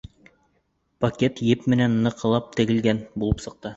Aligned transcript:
Пакет 1.03 1.41
еп 1.49 1.67
менән 1.73 1.99
ныҡлап 2.07 2.49
тегелгән 2.61 3.05
булып 3.25 3.45
сыҡты. 3.45 3.69